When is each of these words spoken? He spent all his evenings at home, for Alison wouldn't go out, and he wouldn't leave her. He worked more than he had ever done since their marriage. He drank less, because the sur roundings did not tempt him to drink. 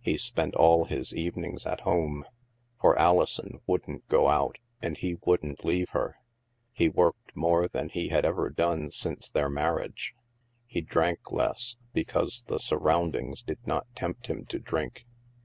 He 0.00 0.18
spent 0.18 0.56
all 0.56 0.86
his 0.86 1.14
evenings 1.14 1.64
at 1.64 1.82
home, 1.82 2.24
for 2.80 2.98
Alison 2.98 3.60
wouldn't 3.64 4.08
go 4.08 4.26
out, 4.26 4.58
and 4.82 4.96
he 4.98 5.18
wouldn't 5.24 5.64
leave 5.64 5.90
her. 5.90 6.16
He 6.72 6.88
worked 6.88 7.36
more 7.36 7.68
than 7.68 7.88
he 7.88 8.08
had 8.08 8.24
ever 8.24 8.50
done 8.50 8.90
since 8.90 9.30
their 9.30 9.48
marriage. 9.48 10.16
He 10.66 10.80
drank 10.80 11.30
less, 11.30 11.76
because 11.92 12.42
the 12.48 12.58
sur 12.58 12.78
roundings 12.78 13.44
did 13.44 13.64
not 13.68 13.86
tempt 13.94 14.26
him 14.26 14.46
to 14.46 14.58
drink. 14.58 15.06